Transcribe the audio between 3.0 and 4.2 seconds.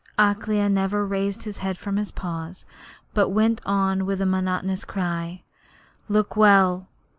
but went on with